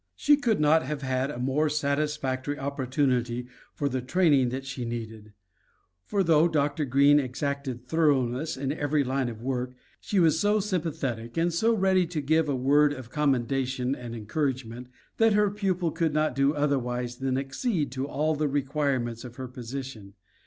She 0.15 0.35
could 0.35 0.59
not 0.59 0.81
have 0.81 1.03
had 1.03 1.29
a 1.29 1.37
more 1.37 1.69
satisfactory 1.69 2.57
opportunity 2.57 3.45
for 3.75 3.87
the 3.87 4.01
training 4.01 4.49
that 4.49 4.65
she 4.65 4.83
needed; 4.83 5.33
for 6.07 6.23
though 6.23 6.47
Dr. 6.47 6.85
Greene 6.85 7.19
exacted 7.19 7.85
thoroughness 7.87 8.57
in 8.57 8.71
every 8.71 9.03
line 9.03 9.29
of 9.29 9.43
work, 9.43 9.75
she 9.99 10.19
was 10.19 10.39
so 10.39 10.59
sympathetic 10.59 11.37
and 11.37 11.53
so 11.53 11.75
ready 11.75 12.07
to 12.07 12.19
give 12.19 12.49
a 12.49 12.55
word 12.55 12.93
of 12.93 13.11
commendation 13.11 13.93
and 13.93 14.15
encouragement, 14.15 14.87
that 15.17 15.33
her 15.33 15.51
pupil 15.51 15.91
could 15.91 16.15
not 16.15 16.33
do 16.33 16.55
otherwise 16.55 17.17
than 17.19 17.37
accede 17.37 17.91
to 17.91 18.07
all 18.07 18.33
the 18.33 18.47
requirements 18.47 19.23
of 19.23 19.35
her 19.35 19.47
position. 19.47 20.15